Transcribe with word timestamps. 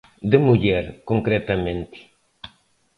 De 0.31 0.37
muller, 0.45 0.85
concretamente. 1.09 1.99